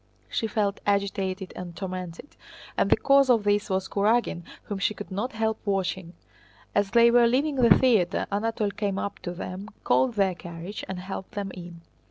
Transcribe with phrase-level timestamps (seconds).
[0.29, 2.35] She felt agitated and tormented,
[2.75, 6.13] and the cause of this was Kurágin whom she could not help watching.
[6.73, 10.97] As they were leaving the theater Anatole came up to them, called their carriage, and
[10.99, 11.81] helped them in.